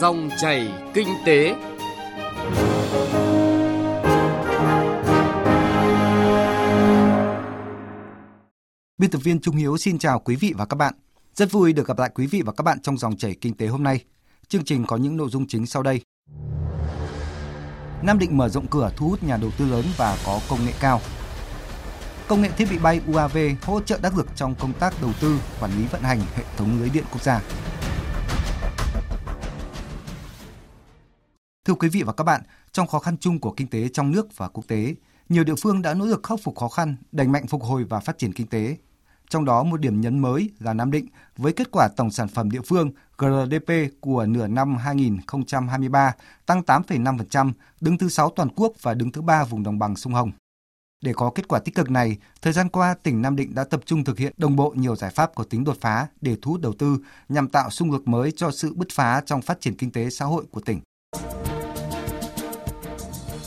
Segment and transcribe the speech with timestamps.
[0.00, 1.54] Dòng chảy kinh tế.
[8.98, 10.94] Biên tập viên Trung Hiếu xin chào quý vị và các bạn.
[11.34, 13.66] Rất vui được gặp lại quý vị và các bạn trong dòng chảy kinh tế
[13.66, 14.04] hôm nay.
[14.48, 16.02] Chương trình có những nội dung chính sau đây.
[18.02, 20.72] Nam Định mở rộng cửa thu hút nhà đầu tư lớn và có công nghệ
[20.80, 21.00] cao.
[22.28, 25.38] Công nghệ thiết bị bay UAV hỗ trợ đắc lực trong công tác đầu tư,
[25.60, 27.40] quản lý vận hành hệ thống lưới điện quốc gia.
[31.68, 34.36] Thưa quý vị và các bạn, trong khó khăn chung của kinh tế trong nước
[34.36, 34.94] và quốc tế,
[35.28, 38.00] nhiều địa phương đã nỗ lực khắc phục khó khăn, đẩy mạnh phục hồi và
[38.00, 38.76] phát triển kinh tế.
[39.30, 42.50] Trong đó một điểm nhấn mới là Nam Định với kết quả tổng sản phẩm
[42.50, 46.14] địa phương GDP của nửa năm 2023
[46.46, 50.14] tăng 8,5%, đứng thứ 6 toàn quốc và đứng thứ 3 vùng đồng bằng sông
[50.14, 50.30] Hồng.
[51.04, 53.80] Để có kết quả tích cực này, thời gian qua tỉnh Nam Định đã tập
[53.86, 56.60] trung thực hiện đồng bộ nhiều giải pháp có tính đột phá để thu hút
[56.60, 56.98] đầu tư
[57.28, 60.24] nhằm tạo xung lực mới cho sự bứt phá trong phát triển kinh tế xã
[60.24, 60.80] hội của tỉnh.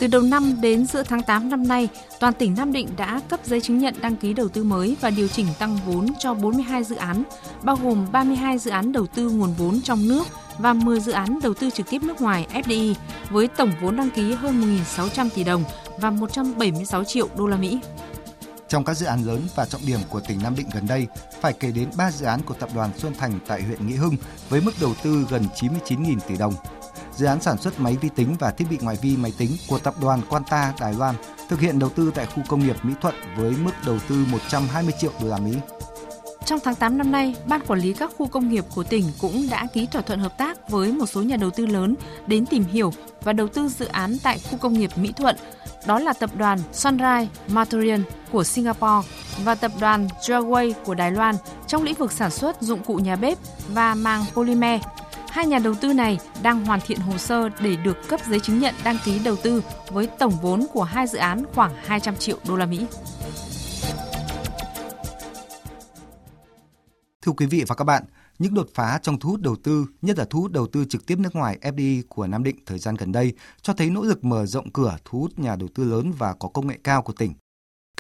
[0.02, 3.40] Từ đầu năm đến giữa tháng 8 năm nay, toàn tỉnh Nam Định đã cấp
[3.46, 6.84] giấy chứng nhận đăng ký đầu tư mới và điều chỉnh tăng vốn cho 42
[6.84, 7.24] dự án,
[7.62, 10.24] bao gồm 32 dự án đầu tư nguồn vốn trong nước
[10.58, 12.94] và 10 dự án đầu tư trực tiếp nước ngoài FDI
[13.30, 15.64] với tổng vốn đăng ký hơn 1.600 tỷ đồng
[15.98, 17.80] và 176 triệu đô la Mỹ.
[18.68, 21.08] Trong các dự án lớn và trọng điểm của tỉnh Nam Định gần đây,
[21.42, 24.16] phải kể đến 3 dự án của tập đoàn Xuân Thành tại huyện Nghĩa Hưng
[24.50, 26.54] với mức đầu tư gần 99.000 tỷ đồng,
[27.16, 29.80] dự án sản xuất máy vi tính và thiết bị ngoại vi máy tính của
[29.80, 31.16] tập đoàn Quanta Đài Loan
[31.50, 34.94] thực hiện đầu tư tại khu công nghiệp Mỹ Thuận với mức đầu tư 120
[35.00, 35.54] triệu đô la Mỹ.
[36.46, 39.48] Trong tháng 8 năm nay, Ban Quản lý các khu công nghiệp của tỉnh cũng
[39.50, 41.96] đã ký thỏa thuận hợp tác với một số nhà đầu tư lớn
[42.28, 45.36] đến tìm hiểu và đầu tư dự án tại khu công nghiệp Mỹ Thuận.
[45.88, 49.08] Đó là tập đoàn Sunrise Material của Singapore
[49.44, 51.36] và tập đoàn Huawei của Đài Loan
[51.68, 53.38] trong lĩnh vực sản xuất dụng cụ nhà bếp
[53.70, 54.82] và màng polymer
[55.32, 58.60] Hai nhà đầu tư này đang hoàn thiện hồ sơ để được cấp giấy chứng
[58.60, 62.38] nhận đăng ký đầu tư với tổng vốn của hai dự án khoảng 200 triệu
[62.48, 62.86] đô la Mỹ.
[67.22, 68.04] Thưa quý vị và các bạn,
[68.40, 71.06] những đột phá trong thu hút đầu tư, nhất là thu hút đầu tư trực
[71.06, 74.24] tiếp nước ngoài FDI của Nam Định thời gian gần đây cho thấy nỗ lực
[74.24, 77.14] mở rộng cửa thu hút nhà đầu tư lớn và có công nghệ cao của
[77.14, 77.34] tỉnh.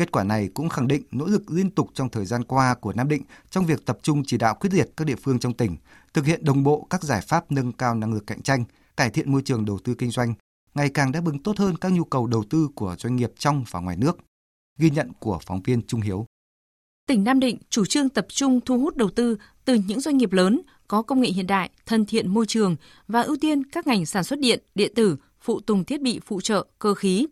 [0.02, 2.94] Kết quả này cũng khẳng định nỗ lực liên tục trong thời gian qua của
[2.94, 5.78] Nam Định trong việc tập trung chỉ đạo quyết liệt các địa phương trong tỉnh,
[6.14, 8.64] thực hiện đồng bộ các giải pháp nâng cao năng lực cạnh tranh,
[8.98, 10.34] cải thiện môi trường đầu tư kinh doanh,
[10.74, 13.64] ngày càng đáp ứng tốt hơn các nhu cầu đầu tư của doanh nghiệp trong
[13.72, 14.18] và ngoài nước.
[14.80, 16.26] Ghi nhận của phóng viên Trung Hiếu.
[17.08, 20.32] Tỉnh Nam Định chủ trương tập trung thu hút đầu tư từ những doanh nghiệp
[20.32, 22.76] lớn có công nghệ hiện đại, thân thiện môi trường
[23.08, 26.42] và ưu tiên các ngành sản xuất điện, điện tử, phụ tùng thiết bị phụ
[26.42, 27.28] trợ, cơ khí.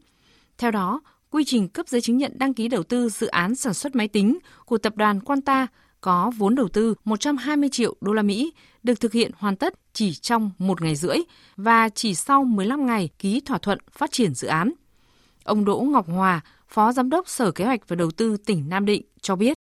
[0.57, 1.01] Theo đó,
[1.31, 4.07] quy trình cấp giấy chứng nhận đăng ký đầu tư dự án sản xuất máy
[4.07, 5.67] tính của tập đoàn Quanta
[6.01, 8.53] có vốn đầu tư 120 triệu đô la Mỹ
[8.83, 11.17] được thực hiện hoàn tất chỉ trong một ngày rưỡi
[11.57, 14.71] và chỉ sau 15 ngày ký thỏa thuận phát triển dự án.
[15.43, 18.85] Ông Đỗ Ngọc Hòa, Phó Giám đốc Sở Kế hoạch và Đầu tư tỉnh Nam
[18.85, 19.53] Định cho biết.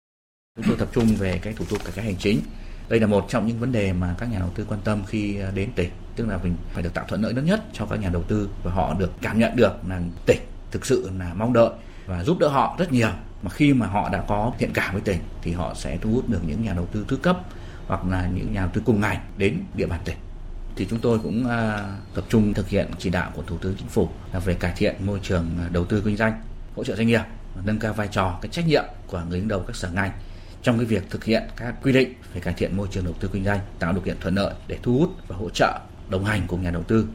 [0.56, 2.42] Chúng tôi tập trung về cái thủ tục cải cách hành chính.
[2.90, 5.38] Đây là một trong những vấn đề mà các nhà đầu tư quan tâm khi
[5.56, 8.10] đến tỉnh, tức là mình phải được tạo thuận lợi lớn nhất cho các nhà
[8.10, 10.40] đầu tư và họ được cảm nhận được là tỉnh
[10.72, 11.70] thực sự là mong đợi
[12.06, 13.10] và giúp đỡ họ rất nhiều
[13.42, 16.30] mà khi mà họ đã có thiện cảm với tỉnh thì họ sẽ thu hút
[16.30, 17.40] được những nhà đầu tư thứ cấp
[17.88, 20.18] hoặc là những nhà đầu tư cùng ngành đến địa bàn tỉnh
[20.78, 23.88] thì chúng tôi cũng à, tập trung thực hiện chỉ đạo của thủ tướng chính
[23.88, 26.42] phủ là về cải thiện môi trường à, đầu tư kinh doanh,
[26.76, 27.22] hỗ trợ doanh nghiệp,
[27.66, 30.12] nâng cao vai trò, cái trách nhiệm của người đứng đầu các sở ngành
[30.64, 33.30] trong cái việc thực hiện các quy định về cải thiện môi trường đầu tư
[33.34, 35.80] kinh doanh, tạo điều kiện thuận lợi để thu hút và hỗ trợ
[36.10, 37.08] đồng hành cùng nhà đầu tư.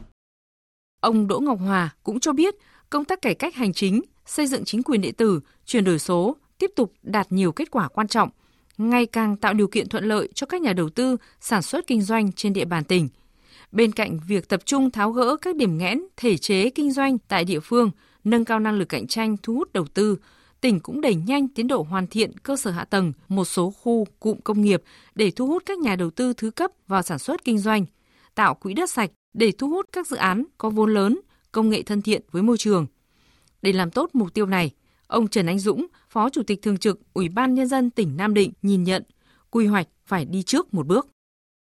[1.01, 2.55] Ông Đỗ Ngọc Hòa cũng cho biết
[2.93, 6.35] công tác cải cách hành chính, xây dựng chính quyền điện tử, chuyển đổi số
[6.57, 8.29] tiếp tục đạt nhiều kết quả quan trọng,
[8.77, 12.01] ngày càng tạo điều kiện thuận lợi cho các nhà đầu tư sản xuất kinh
[12.01, 13.09] doanh trên địa bàn tỉnh.
[13.71, 17.45] Bên cạnh việc tập trung tháo gỡ các điểm nghẽn thể chế kinh doanh tại
[17.45, 17.91] địa phương,
[18.23, 20.17] nâng cao năng lực cạnh tranh thu hút đầu tư,
[20.61, 24.07] tỉnh cũng đẩy nhanh tiến độ hoàn thiện cơ sở hạ tầng một số khu
[24.19, 24.83] cụm công nghiệp
[25.15, 27.85] để thu hút các nhà đầu tư thứ cấp vào sản xuất kinh doanh,
[28.35, 31.19] tạo quỹ đất sạch để thu hút các dự án có vốn lớn,
[31.53, 32.85] công nghệ thân thiện với môi trường.
[33.61, 34.71] Để làm tốt mục tiêu này,
[35.07, 38.33] ông Trần Anh Dũng, Phó Chủ tịch Thường trực Ủy ban Nhân dân tỉnh Nam
[38.33, 39.03] Định nhìn nhận
[39.49, 41.07] quy hoạch phải đi trước một bước.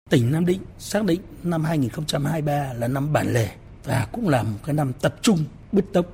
[0.09, 3.49] Tỉnh Nam Định xác định năm 2023 là năm bản lề
[3.83, 6.05] và cũng là một cái năm tập trung bứt tốc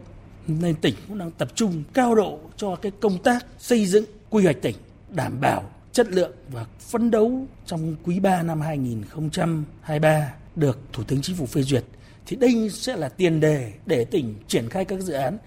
[0.47, 4.43] nên tỉnh cũng đang tập trung cao độ cho cái công tác xây dựng quy
[4.43, 4.75] hoạch tỉnh
[5.09, 11.21] đảm bảo chất lượng và phấn đấu trong quý 3 năm 2023 được Thủ tướng
[11.21, 11.83] Chính phủ phê duyệt
[12.27, 15.37] thì đây sẽ là tiền đề để tỉnh triển khai các dự án.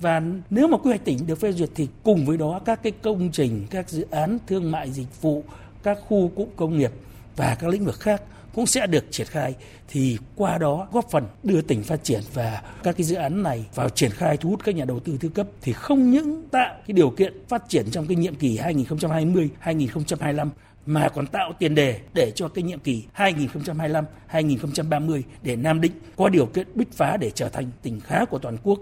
[0.00, 2.92] Và nếu mà quy hoạch tỉnh được phê duyệt thì cùng với đó các cái
[3.02, 5.44] công trình, các dự án thương mại dịch vụ,
[5.82, 6.92] các khu cụm công nghiệp
[7.36, 8.22] và các lĩnh vực khác
[8.54, 9.54] cũng sẽ được triển khai.
[9.88, 13.66] Thì qua đó góp phần đưa tỉnh phát triển và các cái dự án này
[13.74, 16.74] vào triển khai thu hút các nhà đầu tư thứ cấp thì không những tạo
[16.86, 20.48] cái điều kiện phát triển trong cái nhiệm kỳ 2020-2025
[20.90, 26.28] mà còn tạo tiền đề để cho cái nhiệm kỳ 2025-2030 để Nam Định có
[26.28, 28.80] điều kiện bứt phá để trở thành tỉnh khá của toàn quốc.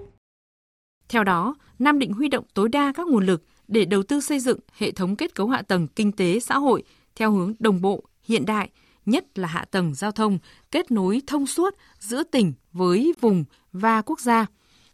[1.09, 4.41] Theo đó, Nam Định huy động tối đa các nguồn lực để đầu tư xây
[4.41, 6.83] dựng hệ thống kết cấu hạ tầng kinh tế xã hội
[7.17, 8.71] theo hướng đồng bộ, hiện đại,
[9.07, 10.39] nhất là hạ tầng giao thông
[10.71, 14.47] kết nối thông suốt giữa tỉnh với vùng và quốc gia,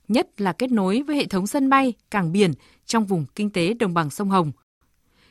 [0.09, 2.53] nhất là kết nối với hệ thống sân bay, cảng biển
[2.87, 4.53] trong vùng kinh tế đồng bằng sông Hồng.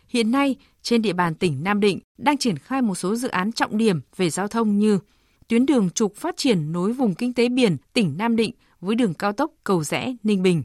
[0.08, 3.52] Hiện nay, trên địa bàn tỉnh Nam Định đang triển khai một số dự án
[3.52, 5.00] trọng điểm về giao thông như
[5.48, 8.52] tuyến đường trục phát triển nối vùng kinh tế biển tỉnh Nam Định
[8.82, 10.64] với đường cao tốc Cầu Rẽ Ninh Bình,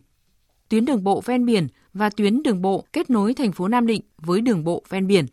[0.69, 4.03] tuyến đường bộ ven biển và tuyến đường bộ kết nối thành phố Nam Định
[4.19, 5.27] với đường bộ ven biển.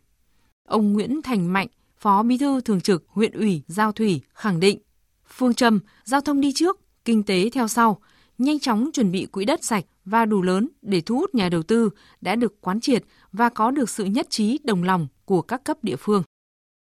[0.66, 1.68] Ông Nguyễn Thành Mạnh,
[1.98, 4.78] Phó Bí thư Thường trực huyện ủy Giao Thủy khẳng định,
[5.28, 8.00] phương châm giao thông đi trước, kinh tế theo sau,
[8.38, 11.62] nhanh chóng chuẩn bị quỹ đất sạch và đủ lớn để thu hút nhà đầu
[11.62, 15.64] tư đã được quán triệt và có được sự nhất trí đồng lòng của các
[15.64, 16.22] cấp địa phương.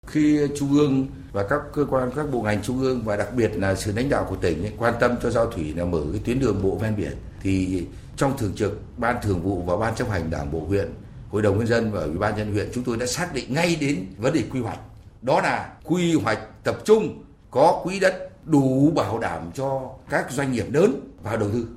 [0.06, 3.50] Khi Trung ương và các cơ quan, các bộ ngành Trung ương và đặc biệt
[3.54, 6.20] là sự lãnh đạo của tỉnh ấy, quan tâm cho giao thủy là mở cái
[6.24, 7.12] tuyến đường bộ ven biển
[7.42, 7.86] thì
[8.16, 10.88] trong thường trực ban thường vụ và ban chấp hành đảng bộ huyện
[11.30, 13.76] hội đồng nhân dân và ủy ban nhân huyện chúng tôi đã xác định ngay
[13.80, 14.78] đến vấn đề quy hoạch
[15.22, 20.52] đó là quy hoạch tập trung có quỹ đất đủ bảo đảm cho các doanh
[20.52, 21.68] nghiệp lớn vào đầu tư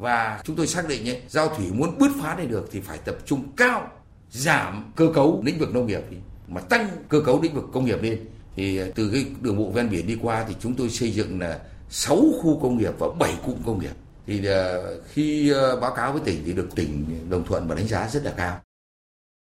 [0.00, 2.98] và chúng tôi xác định ấy, giao thủy muốn bứt phá này được thì phải
[2.98, 3.88] tập trung cao
[4.30, 6.16] giảm cơ cấu lĩnh vực nông nghiệp đi
[6.48, 8.18] mà tăng cơ cấu lĩnh vực công nghiệp lên
[8.56, 11.40] thì ờ, từ cái đường bộ ven biển đi qua thì chúng tôi xây dựng
[11.40, 11.60] là
[11.90, 13.94] 6 khu công nghiệp và 7 cụm công nghiệp
[14.26, 17.88] thì ờ, khi ờ, báo cáo với tỉnh thì được tỉnh đồng thuận và đánh
[17.88, 18.60] giá rất là cao.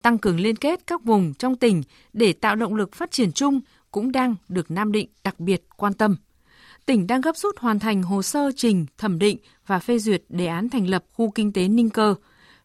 [0.03, 1.83] Tăng cường liên kết các vùng trong tỉnh
[2.13, 3.61] để tạo động lực phát triển chung
[3.91, 6.17] cũng đang được Nam Định đặc biệt quan tâm.
[6.87, 10.47] Tỉnh đang gấp rút hoàn thành hồ sơ trình, thẩm định và phê duyệt đề
[10.47, 12.15] án thành lập khu kinh tế Ninh Cơ,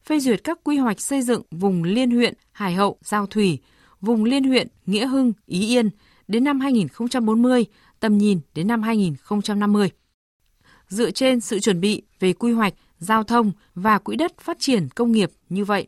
[0.06, 3.60] phê duyệt các quy hoạch xây dựng vùng liên huyện Hải Hậu, Giao Thủy,
[4.02, 5.90] vùng liên huyện Nghĩa Hưng, Ý Yên
[6.28, 7.66] đến năm 2040,
[8.00, 9.90] tầm nhìn đến năm 2050
[10.90, 14.88] dựa trên sự chuẩn bị về quy hoạch, giao thông và quỹ đất phát triển
[14.96, 15.88] công nghiệp như vậy.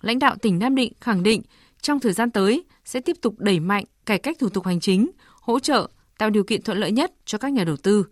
[0.00, 1.42] Lãnh đạo tỉnh Nam Định khẳng định
[1.80, 5.10] trong thời gian tới sẽ tiếp tục đẩy mạnh cải cách thủ tục hành chính,
[5.40, 5.88] hỗ trợ,
[6.22, 8.06] tạo điều kiện thuận lợi nhất cho các nhà đầu tư.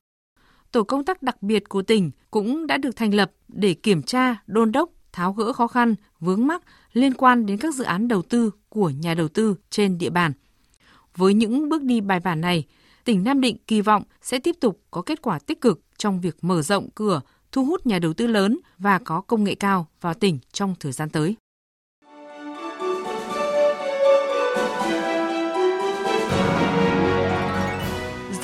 [0.72, 4.42] Tổ công tác đặc biệt của tỉnh cũng đã được thành lập để kiểm tra,
[4.46, 6.62] đôn đốc, tháo gỡ khó khăn, vướng mắc
[6.92, 10.32] liên quan đến các dự án đầu tư của nhà đầu tư trên địa bàn.
[11.16, 12.64] Với những bước đi bài bản này,
[13.04, 16.36] tỉnh Nam Định kỳ vọng sẽ tiếp tục có kết quả tích cực trong việc
[16.42, 17.20] mở rộng cửa,
[17.52, 20.92] thu hút nhà đầu tư lớn và có công nghệ cao vào tỉnh trong thời
[20.92, 21.36] gian tới.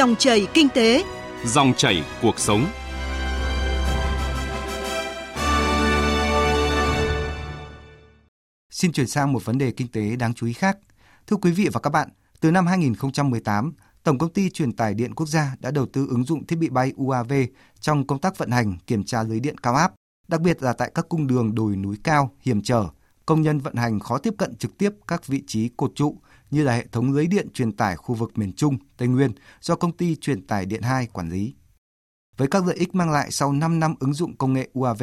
[0.06, 1.05] Dòng chảy kinh tế,
[1.44, 2.67] dòng chảy cuộc sống.
[8.70, 10.79] Xin chuyển sang một vấn đề kinh tế đáng chú ý khác.
[11.26, 12.08] Thưa quý vị và các bạn,
[12.41, 13.73] từ năm 2018,
[14.03, 16.69] Tổng công ty truyền tải điện quốc gia đã đầu tư ứng dụng thiết bị
[16.69, 17.32] bay UAV
[17.81, 19.93] trong công tác vận hành kiểm tra lưới điện cao áp,
[20.29, 22.87] đặc biệt là tại các cung đường đồi núi cao, hiểm trở.
[23.26, 26.17] Công nhân vận hành khó tiếp cận trực tiếp các vị trí cột trụ
[26.50, 29.76] như là hệ thống lưới điện truyền tải khu vực miền Trung, Tây Nguyên do
[29.76, 31.55] công ty truyền tải điện 2 quản lý.
[32.36, 35.03] Với các lợi ích mang lại sau 5 năm ứng dụng công nghệ UAV,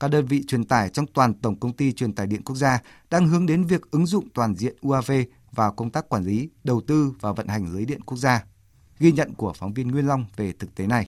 [0.00, 2.82] các đơn vị truyền tải trong toàn Tổng công ty truyền tải điện quốc gia
[3.10, 5.10] đang hướng đến việc ứng dụng toàn diện UAV
[5.52, 8.44] vào công tác quản lý, đầu tư và vận hành lưới điện quốc gia.
[8.98, 11.06] Ghi nhận của phóng viên Nguyên Long về thực tế này.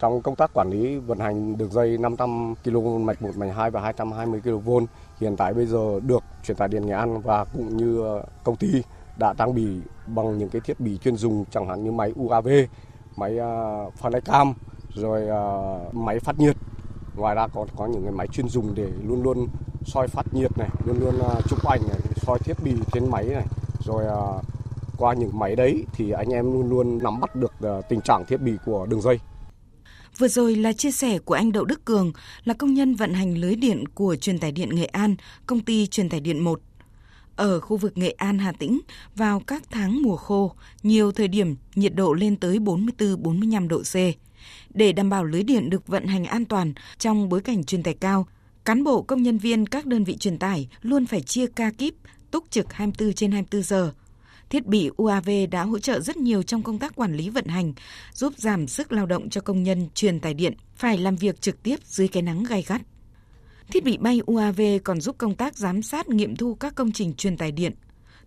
[0.00, 3.70] Trong công tác quản lý vận hành đường dây 500 kV mạch 1, mạch 2
[3.70, 4.70] và 220 kV,
[5.20, 8.56] hiện tại bây giờ được truyền tải điện Nghệ An và cũng như ờ, công
[8.56, 8.82] ty
[9.18, 12.48] đã trang bị bằng những cái thiết bị chuyên dùng chẳng hạn như máy UAV,
[13.16, 14.52] máy ờ, uh, flycam,
[14.94, 16.56] rồi uh, máy phát nhiệt.
[17.16, 19.46] Ngoài ra còn có những cái máy chuyên dùng để luôn luôn
[19.84, 23.24] soi phát nhiệt này, luôn luôn uh, chụp ảnh này, soi thiết bị trên máy
[23.24, 23.46] này,
[23.84, 24.44] rồi uh,
[24.98, 28.24] qua những máy đấy thì anh em luôn luôn nắm bắt được uh, tình trạng
[28.26, 29.18] thiết bị của đường dây.
[30.18, 32.12] Vừa rồi là chia sẻ của anh Đậu Đức Cường,
[32.44, 35.86] là công nhân vận hành lưới điện của truyền tải điện Nghệ An, công ty
[35.86, 36.60] truyền tải điện 1.
[37.36, 38.80] Ở khu vực Nghệ An Hà Tĩnh,
[39.16, 43.94] vào các tháng mùa khô, nhiều thời điểm nhiệt độ lên tới 44-45 độ C.
[44.74, 47.94] Để đảm bảo lưới điện được vận hành an toàn trong bối cảnh truyền tải
[47.94, 48.26] cao,
[48.64, 51.94] cán bộ công nhân viên các đơn vị truyền tải luôn phải chia ca kíp,
[52.30, 53.92] túc trực 24 trên 24 giờ,
[54.50, 57.72] Thiết bị UAV đã hỗ trợ rất nhiều trong công tác quản lý vận hành,
[58.14, 61.62] giúp giảm sức lao động cho công nhân truyền tải điện phải làm việc trực
[61.62, 62.82] tiếp dưới cái nắng gay gắt.
[63.72, 67.14] Thiết bị bay UAV còn giúp công tác giám sát nghiệm thu các công trình
[67.14, 67.72] truyền tải điện.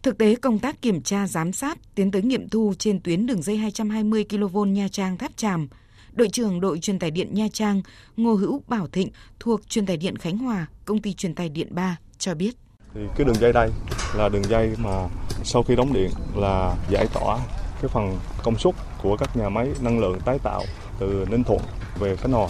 [0.03, 3.41] Thực tế công tác kiểm tra giám sát tiến tới nghiệm thu trên tuyến đường
[3.41, 5.67] dây 220 kV Nha Trang Tháp Tràm,
[6.13, 7.81] đội trưởng đội truyền tải điện Nha Trang
[8.17, 11.67] Ngô Hữu Bảo Thịnh thuộc truyền tải điện Khánh Hòa, công ty truyền tải điện
[11.71, 12.55] 3 cho biết.
[12.93, 13.69] Thì cái đường dây đây
[14.15, 15.09] là đường dây mà
[15.43, 17.37] sau khi đóng điện là giải tỏa
[17.81, 20.63] cái phần công suất của các nhà máy năng lượng tái tạo
[20.99, 21.59] từ Ninh Thuận
[21.99, 22.47] về Khánh Hòa.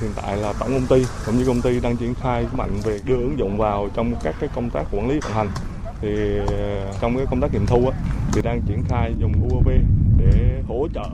[0.00, 3.00] Hiện tại là tổng công ty cũng như công ty đang triển khai mạnh về
[3.04, 5.48] đưa ứng dụng vào trong các cái công tác quản lý vận hành.
[6.00, 6.08] Thì
[6.48, 7.98] ờ, trong cái công tác nghiệm thu á,
[8.32, 9.68] thì đang triển khai dùng UAV
[10.18, 11.04] để hỗ trợ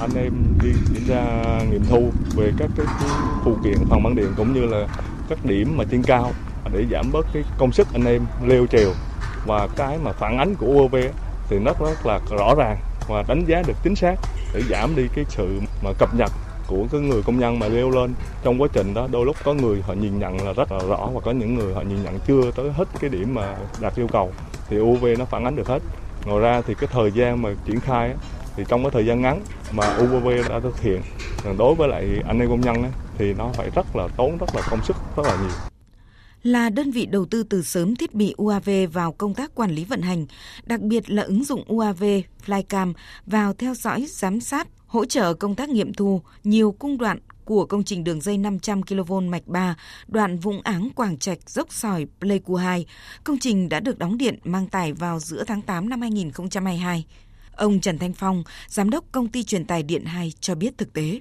[0.00, 0.32] anh em
[0.62, 1.24] đi kiểm tra
[1.70, 3.08] nghiệm thu về các cái, cái
[3.44, 4.88] phụ kiện phần bán điện cũng như là
[5.28, 6.32] các điểm mà trên cao
[6.72, 8.90] để giảm bớt cái công sức anh em leo trèo
[9.46, 10.96] và cái mà phản ánh của UAV
[11.48, 12.76] thì nó rất là rõ ràng
[13.08, 14.14] và đánh giá được chính xác
[14.54, 16.32] để giảm đi cái sự mà cập nhật
[16.66, 18.14] của cái người công nhân mà leo lên.
[18.42, 21.08] Trong quá trình đó, đôi lúc có người họ nhìn nhận là rất là rõ
[21.14, 24.08] và có những người họ nhìn nhận chưa tới hết cái điểm mà đạt yêu
[24.12, 24.32] cầu,
[24.68, 25.82] thì UV nó phản ánh được hết.
[26.24, 28.10] Ngoài ra thì cái thời gian mà triển khai
[28.56, 29.40] thì trong cái thời gian ngắn
[29.72, 31.02] mà UV đã thực hiện
[31.58, 32.84] đối với lại anh em công nhân
[33.18, 35.75] thì nó phải rất là tốn, rất là công sức, rất là nhiều
[36.46, 39.84] là đơn vị đầu tư từ sớm thiết bị UAV vào công tác quản lý
[39.84, 40.26] vận hành,
[40.64, 42.04] đặc biệt là ứng dụng UAV
[42.46, 42.92] Flycam
[43.26, 47.66] vào theo dõi, giám sát, hỗ trợ công tác nghiệm thu nhiều cung đoạn của
[47.66, 49.76] công trình đường dây 500 kV mạch 3,
[50.08, 52.86] đoạn Vũng Áng Quảng Trạch dốc sỏi Pleiku 2.
[53.24, 57.06] Công trình đã được đóng điện mang tải vào giữa tháng 8 năm 2022.
[57.52, 60.92] Ông Trần Thanh Phong, giám đốc công ty truyền tải điện 2 cho biết thực
[60.92, 61.20] tế.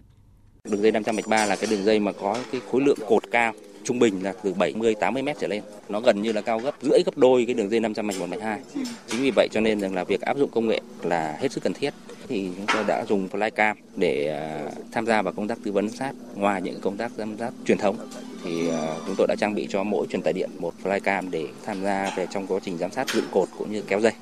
[0.70, 3.24] Đường dây 500 mạch 3 là cái đường dây mà có cái khối lượng cột
[3.32, 3.54] cao,
[3.86, 5.64] trung bình là từ 70 80 mét trở lên.
[5.90, 8.26] Nó gần như là cao gấp rưỡi gấp đôi cái đường dây 500 mạch 1
[8.30, 8.60] mạch 2.
[9.08, 11.64] Chính vì vậy cho nên rằng là việc áp dụng công nghệ là hết sức
[11.64, 11.94] cần thiết.
[12.28, 15.90] Thì chúng tôi đã dùng flycam để à, tham gia vào công tác tư vấn
[15.90, 17.98] sát ngoài những công tác giám sát truyền thống
[18.44, 21.48] thì à, chúng tôi đã trang bị cho mỗi truyền tải điện một flycam để
[21.66, 24.14] tham gia về trong quá trình giám sát dựng cột cũng như kéo dây.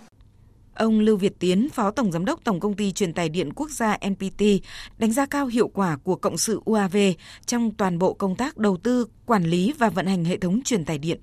[0.75, 3.69] Ông Lưu Việt Tiến, Phó Tổng Giám đốc Tổng Công ty Truyền tải Điện Quốc
[3.71, 4.43] gia NPT,
[4.97, 6.97] đánh giá cao hiệu quả của cộng sự UAV
[7.45, 10.85] trong toàn bộ công tác đầu tư, quản lý và vận hành hệ thống truyền
[10.85, 11.19] tải điện.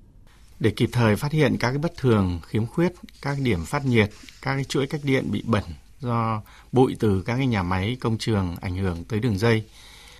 [0.59, 4.09] Để kịp thời phát hiện các bất thường, khiếm khuyết, các điểm phát nhiệt,
[4.41, 5.63] các chuỗi cách điện bị bẩn
[5.99, 6.41] do
[6.71, 9.63] bụi từ các nhà máy, công trường ảnh hưởng tới đường dây,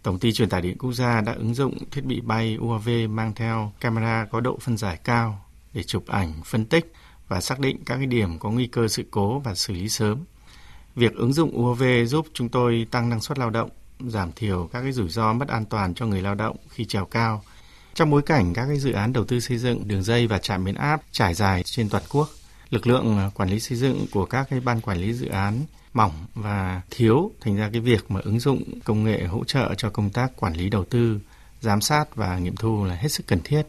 [0.04, 3.34] Tổng ty Truyền tải điện quốc gia đã ứng dụng thiết bị bay UAV mang
[3.36, 6.94] theo camera có độ phân giải cao để chụp ảnh, phân tích
[7.32, 10.24] và xác định các cái điểm có nguy cơ sự cố và xử lý sớm.
[10.96, 13.70] Việc ứng dụng UAV giúp chúng tôi tăng năng suất lao động,
[14.00, 17.06] giảm thiểu các cái rủi ro mất an toàn cho người lao động khi trèo
[17.06, 17.44] cao.
[17.94, 20.64] Trong bối cảnh các cái dự án đầu tư xây dựng đường dây và trạm
[20.64, 22.30] biến áp trải dài trên toàn quốc,
[22.70, 25.62] lực lượng quản lý xây dựng của các cái ban quản lý dự án
[25.94, 29.90] mỏng và thiếu, thành ra cái việc mà ứng dụng công nghệ hỗ trợ cho
[29.90, 31.20] công tác quản lý đầu tư,
[31.62, 33.64] giám sát và nghiệm thu là hết sức cần thiết.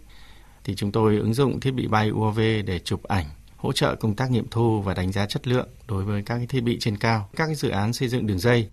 [0.64, 3.26] Thì chúng tôi ứng dụng thiết bị bay UAV để chụp ảnh
[3.62, 6.60] hỗ trợ công tác nghiệm thu và đánh giá chất lượng đối với các thiết
[6.60, 8.68] bị trên cao, các dự án xây dựng đường dây.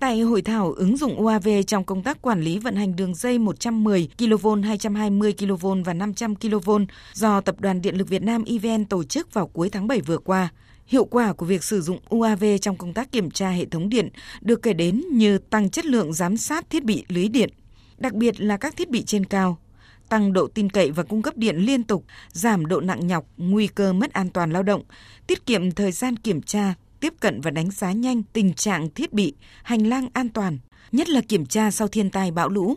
[0.00, 3.38] Tại hội thảo ứng dụng UAV trong công tác quản lý vận hành đường dây
[3.38, 6.70] 110 kV, 220 kV và 500 kV
[7.12, 10.18] do Tập đoàn Điện lực Việt Nam EVN tổ chức vào cuối tháng 7 vừa
[10.18, 10.48] qua,
[10.86, 14.08] hiệu quả của việc sử dụng UAV trong công tác kiểm tra hệ thống điện
[14.40, 17.50] được kể đến như tăng chất lượng giám sát thiết bị lưới điện,
[17.98, 19.58] đặc biệt là các thiết bị trên cao,
[20.08, 23.66] tăng độ tin cậy và cung cấp điện liên tục, giảm độ nặng nhọc, nguy
[23.66, 24.82] cơ mất an toàn lao động,
[25.26, 29.12] tiết kiệm thời gian kiểm tra, tiếp cận và đánh giá nhanh tình trạng thiết
[29.12, 30.58] bị, hành lang an toàn,
[30.92, 32.76] nhất là kiểm tra sau thiên tai bão lũ.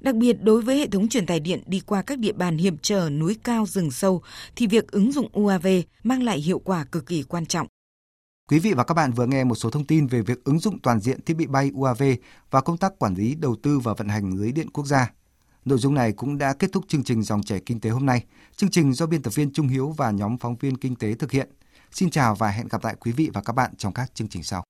[0.00, 2.76] Đặc biệt đối với hệ thống truyền tải điện đi qua các địa bàn hiểm
[2.82, 4.22] trở, núi cao, rừng sâu
[4.56, 5.66] thì việc ứng dụng UAV
[6.02, 7.66] mang lại hiệu quả cực kỳ quan trọng.
[8.48, 10.78] Quý vị và các bạn vừa nghe một số thông tin về việc ứng dụng
[10.78, 12.02] toàn diện thiết bị bay UAV
[12.50, 15.10] và công tác quản lý đầu tư và vận hành lưới điện quốc gia.
[15.64, 18.24] Nội dung này cũng đã kết thúc chương trình Dòng chảy kinh tế hôm nay.
[18.56, 21.32] Chương trình do biên tập viên Trung Hiếu và nhóm phóng viên kinh tế thực
[21.32, 21.48] hiện.
[21.90, 24.42] Xin chào và hẹn gặp lại quý vị và các bạn trong các chương trình
[24.42, 24.64] sau.